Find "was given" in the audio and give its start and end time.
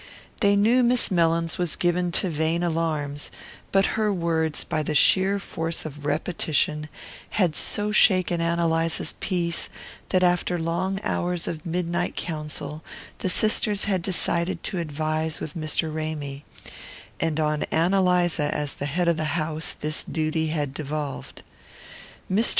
1.59-2.11